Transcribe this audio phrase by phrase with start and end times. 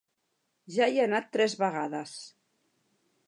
[0.77, 2.17] Ja hi he anat tres vegades.